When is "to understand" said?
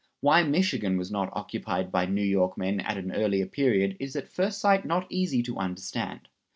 5.43-6.27